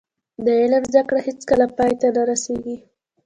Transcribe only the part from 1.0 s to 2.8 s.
کړه هیڅکله پای ته نه رسیږي.